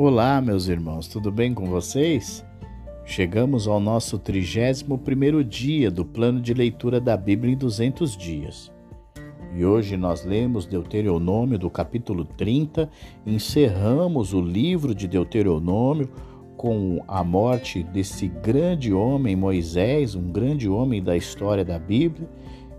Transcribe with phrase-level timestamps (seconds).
[0.00, 2.46] Olá, meus irmãos, tudo bem com vocês?
[3.04, 8.72] Chegamos ao nosso 31 dia do plano de leitura da Bíblia em 200 dias.
[9.56, 12.88] E hoje nós lemos Deuteronômio do capítulo 30,
[13.26, 16.08] encerramos o livro de Deuteronômio
[16.56, 22.30] com a morte desse grande homem Moisés, um grande homem da história da Bíblia,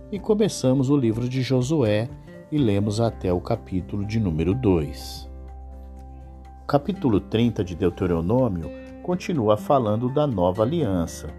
[0.09, 2.07] e começamos o livro de Josué
[2.49, 5.28] e lemos até o capítulo de número 2
[6.69, 8.69] capítulo 30 de Deuteronômio
[9.01, 11.33] continua falando da nova aliança.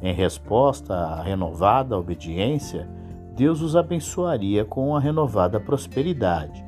[0.00, 2.88] Em resposta à renovada obediência,
[3.36, 6.64] Deus os abençoaria com a renovada prosperidade.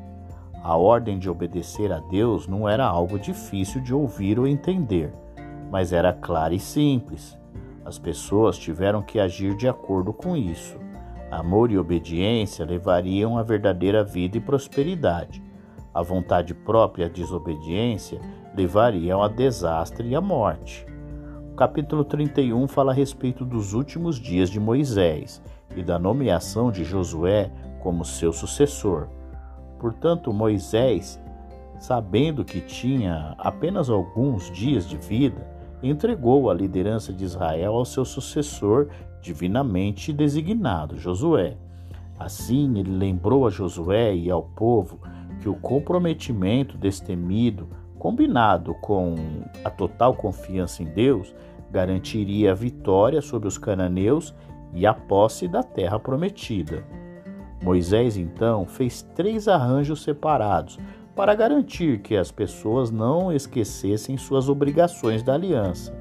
[0.63, 5.11] A ordem de obedecer a Deus não era algo difícil de ouvir ou entender,
[5.71, 7.39] mas era clara e simples.
[7.83, 10.77] As pessoas tiveram que agir de acordo com isso.
[11.31, 15.46] Amor e obediência levariam a verdadeira vida e prosperidade.
[15.97, 18.21] A vontade própria e a desobediência
[18.55, 20.85] levariam a desastre e à morte.
[21.51, 25.43] O capítulo 31 fala a respeito dos últimos dias de Moisés
[25.75, 27.51] e da nomeação de Josué
[27.83, 29.09] como seu sucessor.
[29.79, 31.19] Portanto, Moisés,
[31.81, 35.51] sabendo que tinha apenas alguns dias de vida,
[35.83, 38.89] entregou a liderança de Israel ao seu sucessor
[39.23, 41.57] divinamente designado, Josué.
[42.19, 45.01] Assim, ele lembrou a Josué e ao povo
[45.47, 47.69] que o comprometimento destemido,
[48.01, 49.15] combinado com
[49.65, 51.33] a total confiança em Deus,
[51.71, 54.35] garantiria a vitória sobre os cananeus
[54.75, 56.85] e a posse da terra prometida.
[57.63, 60.81] Moisés então fez três arranjos separados
[61.15, 65.97] para garantir que as pessoas não esquecessem suas obrigações da aliança.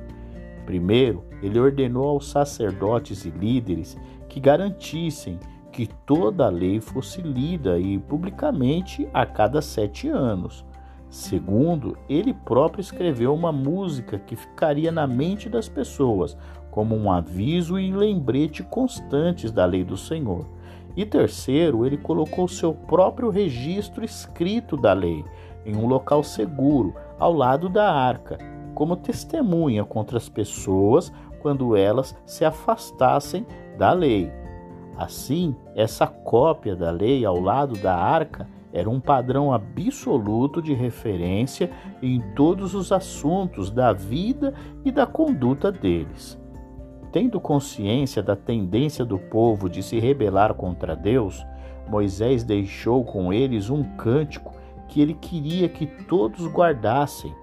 [0.66, 3.96] Primeiro, ele ordenou aos sacerdotes e líderes
[4.28, 5.40] que garantissem
[5.76, 10.64] que toda a lei fosse lida e publicamente a cada sete anos.
[11.10, 16.38] Segundo, ele próprio escreveu uma música que ficaria na mente das pessoas
[16.72, 20.48] como um aviso e lembrete constantes da lei do Senhor.
[20.96, 25.26] E terceiro, ele colocou seu próprio registro escrito da lei
[25.66, 28.38] em um local seguro, ao lado da arca,
[28.74, 33.46] como testemunha contra as pessoas quando elas se afastassem
[33.78, 34.45] da lei.
[34.98, 41.70] Assim, essa cópia da lei ao lado da arca era um padrão absoluto de referência
[42.02, 44.54] em todos os assuntos da vida
[44.84, 46.38] e da conduta deles.
[47.12, 51.46] Tendo consciência da tendência do povo de se rebelar contra Deus,
[51.88, 54.54] Moisés deixou com eles um cântico
[54.90, 57.34] que ele queria que todos guardassem.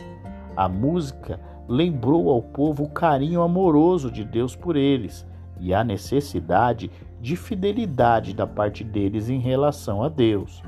[0.55, 5.27] A música lembrou ao povo o carinho amoroso de Deus por eles
[5.59, 6.91] e a necessidade
[7.23, 10.61] de fidelidade da parte deles em relação a Deus.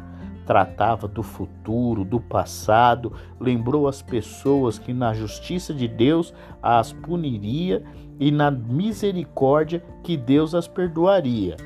[0.46, 6.32] Tratava do futuro, do passado, lembrou as pessoas que na justiça de Deus
[6.62, 7.82] as puniria
[8.20, 11.56] e na misericórdia que Deus as perdoaria.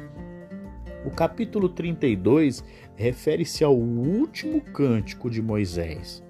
[1.05, 2.65] O capítulo 32
[2.97, 6.27] refere-se ao último cântico de Moisés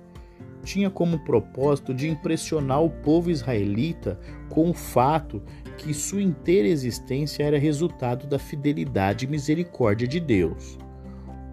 [0.69, 4.21] tinha como propósito de impressionar o povo israelita
[4.51, 5.43] com o fato
[5.79, 10.77] que sua inteira existência era resultado da fidelidade e misericórdia de Deus.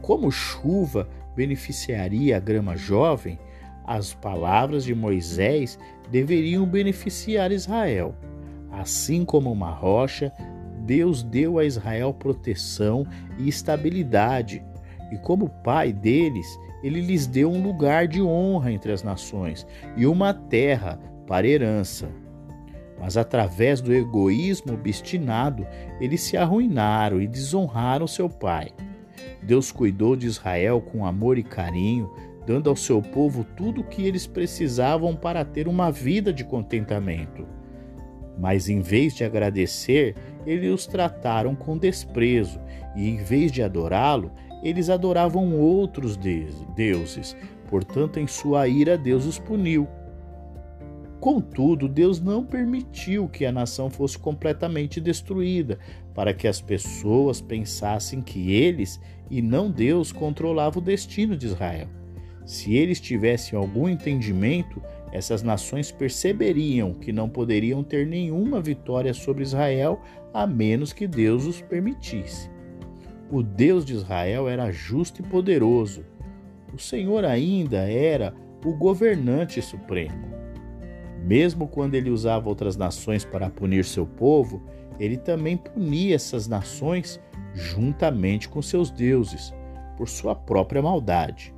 [0.01, 3.39] Como chuva beneficiaria a grama jovem,
[3.85, 5.77] as palavras de Moisés
[6.09, 8.15] deveriam beneficiar Israel.
[8.71, 10.33] Assim como uma rocha,
[10.85, 13.05] Deus deu a Israel proteção
[13.37, 14.63] e estabilidade,
[15.11, 16.47] e como pai deles,
[16.83, 19.65] ele lhes deu um lugar de honra entre as nações
[19.95, 22.09] e uma terra para herança.
[22.99, 25.67] Mas através do egoísmo obstinado,
[25.99, 28.71] eles se arruinaram e desonraram seu pai.
[29.43, 32.11] Deus cuidou de Israel com amor e carinho,
[32.45, 37.45] dando ao seu povo tudo o que eles precisavam para ter uma vida de contentamento.
[38.37, 42.59] Mas em vez de agradecer, eles os trataram com desprezo,
[42.95, 44.31] e em vez de adorá-lo,
[44.63, 46.17] eles adoravam outros
[46.75, 47.35] deuses,
[47.69, 49.87] portanto, em sua ira, Deus os puniu.
[51.25, 55.79] Contudo, Deus não permitiu que a nação fosse completamente destruída,
[56.13, 61.87] para que as pessoas pensassem que eles e não Deus controlavam o destino de Israel.
[62.45, 64.79] Se eles tivessem algum entendimento,
[65.11, 69.99] essas nações perceberiam que não poderiam ter nenhuma vitória sobre Israel
[70.31, 72.51] a menos que Deus os permitisse.
[73.31, 76.05] O Deus de Israel era justo e poderoso.
[76.71, 78.31] O Senhor ainda era
[78.63, 80.44] o governante supremo.
[81.25, 84.61] Mesmo quando ele usava outras nações para punir seu povo,
[84.99, 87.19] ele também punia essas nações
[87.51, 89.51] juntamente com seus deuses,
[89.97, 91.53] por sua própria maldade.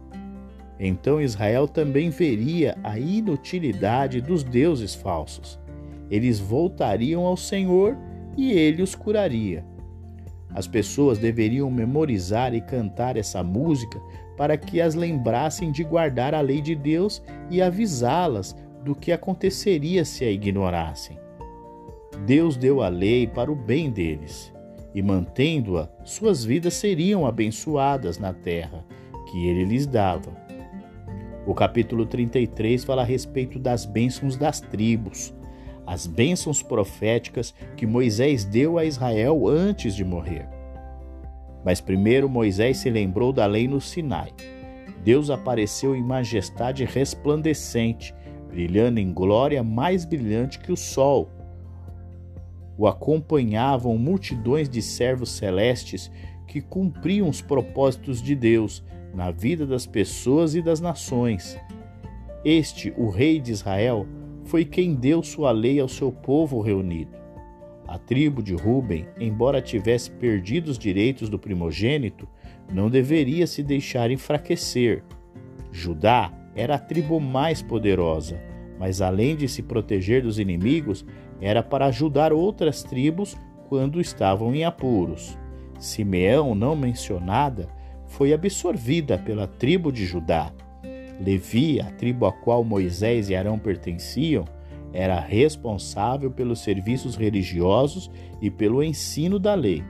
[0.79, 5.59] então Israel também veria a inutilidade dos deuses falsos.
[6.09, 7.97] Eles voltariam ao Senhor
[8.37, 9.65] e ele os curaria.
[10.53, 13.99] As pessoas deveriam memorizar e cantar essa música
[14.37, 18.55] para que as lembrassem de guardar a lei de Deus e avisá-las
[18.87, 21.19] do que aconteceria se a ignorassem.
[22.25, 24.53] Deus deu a lei para o bem deles,
[24.95, 28.85] e mantendo-a, suas vidas seriam abençoadas na terra
[29.29, 30.31] que ele lhes dava.
[31.45, 35.33] O capítulo 33 fala a respeito das bênçãos das tribos,
[35.85, 40.47] as bênçãos proféticas que Moisés deu a Israel antes de morrer.
[41.63, 44.33] Mas primeiro Moisés se lembrou da lei no Sinai.
[45.03, 48.13] Deus apareceu em majestade resplandecente,
[48.47, 51.29] brilhando em glória mais brilhante que o sol.
[52.77, 56.11] O acompanhavam multidões de servos celestes
[56.47, 58.83] que cumpriam os propósitos de Deus
[59.13, 61.59] na vida das pessoas e das nações.
[62.45, 64.07] Este, o rei de Israel,
[64.43, 67.17] foi quem deu sua lei ao seu povo reunido.
[67.87, 72.27] A tribo de Ruben, embora tivesse perdido os direitos do primogênito,
[72.71, 75.03] não deveria se deixar enfraquecer.
[75.71, 78.41] Judá era a tribo mais poderosa,
[78.79, 81.05] mas além de se proteger dos inimigos,
[81.39, 83.37] era para ajudar outras tribos
[83.69, 85.37] quando estavam em apuros.
[85.79, 87.69] Simeão, não mencionada,
[88.07, 90.51] foi absorvida pela tribo de Judá.
[91.23, 94.45] Levi, a tribo a qual Moisés e Arão pertenciam,
[94.91, 98.09] era responsável pelos serviços religiosos
[98.41, 99.83] e pelo ensino da lei.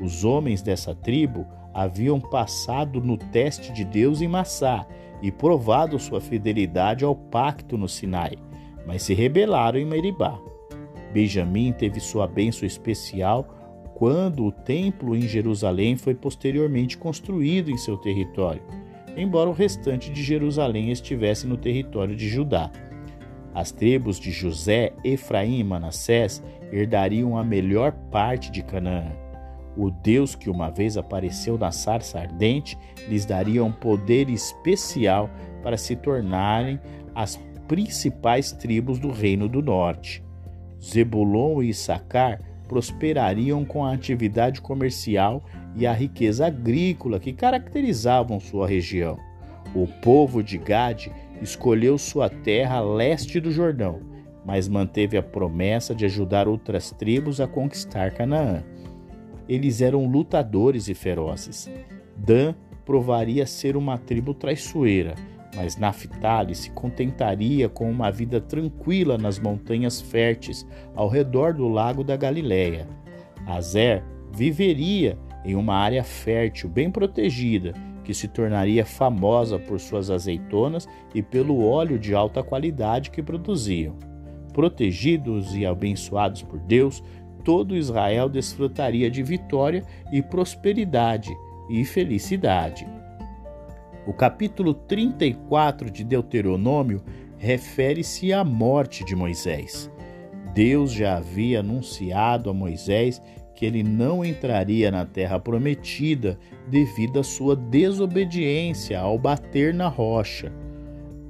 [0.00, 4.86] Os homens dessa tribo haviam passado no teste de Deus em Massá
[5.22, 8.32] e provado sua fidelidade ao pacto no Sinai,
[8.84, 10.38] mas se rebelaram em Meribá.
[11.12, 13.46] Benjamim teve sua bênção especial
[13.94, 18.62] quando o templo em Jerusalém foi posteriormente construído em seu território,
[19.16, 22.70] embora o restante de Jerusalém estivesse no território de Judá.
[23.54, 26.42] As tribos de José, Efraim e Manassés
[26.72, 29.12] herdariam a melhor parte de Canaã.
[29.76, 32.78] O Deus que uma vez apareceu na sarça ardente
[33.08, 35.30] lhes daria um poder especial
[35.62, 36.78] para se tornarem
[37.14, 37.36] as
[37.66, 40.22] principais tribos do reino do norte.
[40.82, 45.42] Zebulon e Issacar prosperariam com a atividade comercial
[45.74, 49.18] e a riqueza agrícola que caracterizavam sua região.
[49.74, 54.00] O povo de Gade escolheu sua terra a leste do Jordão,
[54.44, 58.62] mas manteve a promessa de ajudar outras tribos a conquistar Canaã.
[59.48, 61.70] Eles eram lutadores e ferozes.
[62.16, 62.54] Dan
[62.84, 65.14] provaria ser uma tribo traiçoeira
[65.54, 72.02] mas Naphtali se contentaria com uma vida tranquila nas montanhas férteis ao redor do lago
[72.02, 72.88] da Galileia.
[73.46, 74.02] Azer
[74.32, 77.74] viveria em uma área fértil bem protegida,
[78.04, 83.96] que se tornaria famosa por suas azeitonas e pelo óleo de alta qualidade que produziam.
[84.52, 87.02] Protegidos e abençoados por Deus,
[87.44, 91.30] todo Israel desfrutaria de vitória e prosperidade
[91.68, 92.86] e felicidade.
[94.06, 97.02] O capítulo 34 de Deuteronômio
[97.38, 99.90] refere-se à morte de Moisés.
[100.54, 103.22] Deus já havia anunciado a Moisés
[103.54, 106.38] que ele não entraria na terra prometida
[106.68, 110.52] devido à sua desobediência ao bater na rocha.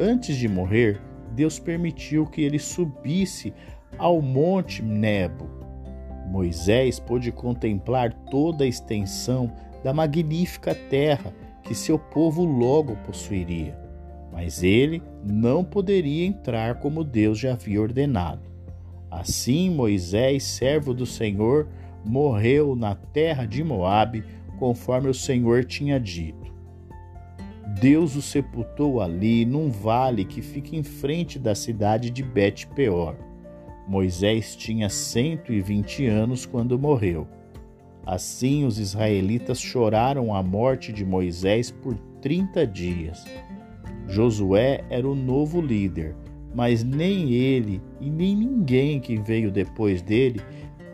[0.00, 1.00] Antes de morrer,
[1.34, 3.52] Deus permitiu que ele subisse
[3.98, 5.61] ao monte Nebo.
[6.32, 9.52] Moisés pôde contemplar toda a extensão
[9.84, 11.30] da magnífica terra
[11.62, 13.78] que seu povo logo possuiria,
[14.32, 18.40] mas ele não poderia entrar como Deus já havia ordenado.
[19.10, 21.68] Assim, Moisés, servo do Senhor,
[22.02, 24.24] morreu na terra de Moabe,
[24.58, 26.50] conforme o Senhor tinha dito.
[27.78, 33.31] Deus o sepultou ali, num vale que fica em frente da cidade de Bet-peor.
[33.92, 37.28] Moisés tinha 120 anos quando morreu.
[38.06, 43.22] Assim os israelitas choraram a morte de Moisés por 30 dias.
[44.08, 46.16] Josué era o novo líder,
[46.54, 50.40] mas nem ele e nem ninguém que veio depois dele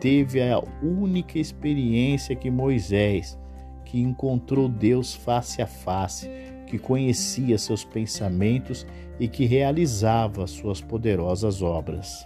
[0.01, 3.39] teve a única experiência que Moisés,
[3.85, 6.29] que encontrou Deus face a face,
[6.67, 8.85] que conhecia seus pensamentos
[9.17, 12.25] e que realizava suas poderosas obras.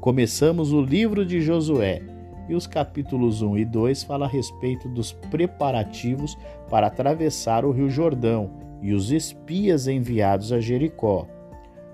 [0.00, 2.00] Começamos o livro de Josué
[2.48, 6.38] e os capítulos 1 e 2 falam a respeito dos preparativos
[6.70, 8.48] para atravessar o Rio Jordão
[8.80, 11.26] e os espias enviados a Jericó.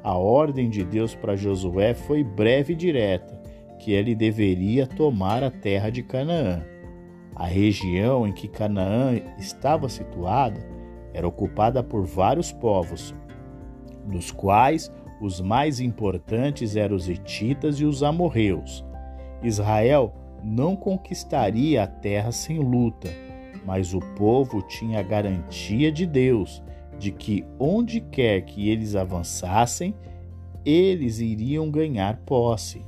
[0.03, 3.41] A ordem de Deus para Josué foi breve e direta,
[3.79, 6.63] que ele deveria tomar a terra de Canaã.
[7.35, 10.61] A região em que Canaã estava situada
[11.15, 13.15] era ocupada por vários povos,
[14.07, 18.85] dos quais os mais importantes eram os hititas e os amorreus.
[19.43, 23.09] Israel não conquistaria a terra sem luta,
[23.65, 26.63] mas o povo tinha a garantia de Deus
[26.99, 29.95] de que onde quer que eles avançassem,
[30.65, 32.85] eles iriam ganhar posse.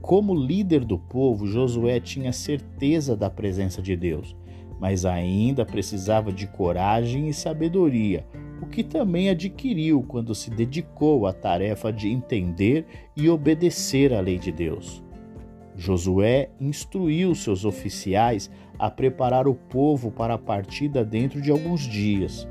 [0.00, 4.34] Como líder do povo, Josué tinha certeza da presença de Deus,
[4.80, 8.26] mas ainda precisava de coragem e sabedoria,
[8.60, 12.86] o que também adquiriu quando se dedicou à tarefa de entender
[13.16, 15.02] e obedecer à lei de Deus.
[15.76, 22.48] Josué instruiu seus oficiais a preparar o povo para a partida dentro de alguns dias.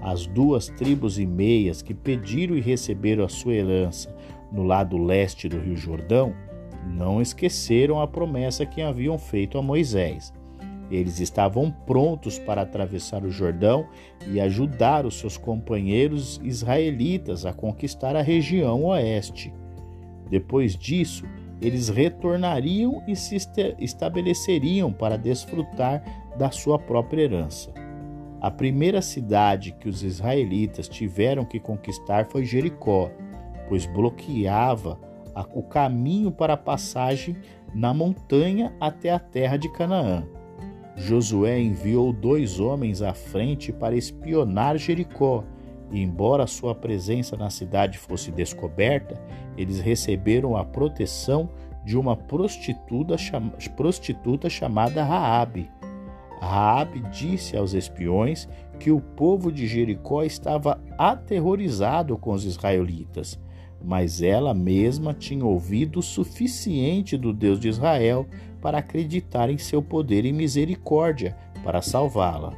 [0.00, 4.14] As duas tribos e meias que pediram e receberam a sua herança
[4.52, 6.34] no lado leste do Rio Jordão
[6.86, 10.32] não esqueceram a promessa que haviam feito a Moisés.
[10.92, 13.86] Eles estavam prontos para atravessar o Jordão
[14.30, 19.54] e ajudar os seus companheiros israelitas a conquistar a região oeste.
[20.28, 21.24] Depois disso,
[21.62, 23.38] eles retornariam e se
[23.78, 26.02] estabeleceriam para desfrutar
[26.36, 27.72] da sua própria herança.
[28.38, 33.10] A primeira cidade que os israelitas tiveram que conquistar foi Jericó,
[33.66, 35.00] pois bloqueava
[35.54, 37.34] o caminho para a passagem
[37.74, 40.26] na montanha até a terra de Canaã.
[41.02, 45.42] Josué enviou dois homens à frente para espionar Jericó,
[45.90, 49.20] e embora sua presença na cidade fosse descoberta,
[49.56, 51.50] eles receberam a proteção
[51.84, 53.16] de uma prostituta,
[53.76, 55.68] prostituta chamada Raabe.
[56.40, 63.40] Raabe disse aos espiões que o povo de Jericó estava aterrorizado com os israelitas,
[63.84, 68.26] mas ela mesma tinha ouvido o suficiente do Deus de Israel
[68.62, 72.54] para acreditar em seu poder e misericórdia para salvá-la.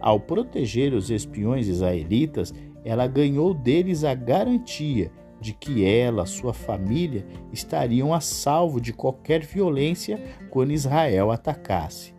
[0.00, 2.52] Ao proteger os espiões israelitas,
[2.84, 9.44] ela ganhou deles a garantia de que ela, sua família, estariam a salvo de qualquer
[9.44, 12.12] violência quando Israel atacasse.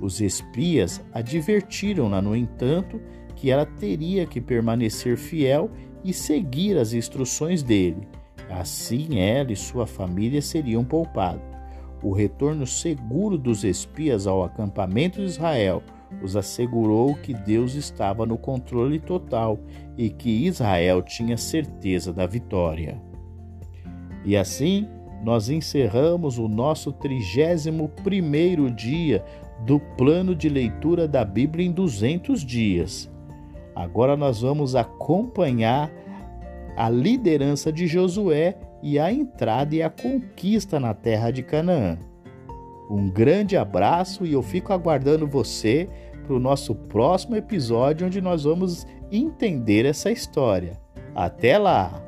[0.00, 3.00] Os espias advertiram-na, no entanto,
[3.34, 5.70] que ela teria que permanecer fiel
[6.04, 8.06] e seguir as instruções dele.
[8.48, 11.55] Assim ela e sua família seriam poupados.
[12.02, 15.82] O retorno seguro dos espias ao acampamento de Israel
[16.22, 19.58] os assegurou que Deus estava no controle total
[19.96, 23.00] e que Israel tinha certeza da vitória.
[24.24, 24.88] E assim,
[25.24, 29.24] nós encerramos o nosso 31 primeiro dia
[29.64, 33.10] do plano de leitura da Bíblia em 200 dias.
[33.74, 35.90] Agora nós vamos acompanhar
[36.76, 41.98] a liderança de Josué e a entrada e a conquista na terra de Canaã.
[42.88, 45.88] Um grande abraço e eu fico aguardando você
[46.24, 50.80] para o nosso próximo episódio, onde nós vamos entender essa história.
[51.16, 52.05] Até lá!